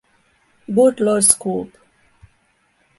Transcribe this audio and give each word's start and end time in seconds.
Good 0.73 0.99
lord 0.99 1.23
Scoop. 1.25 1.77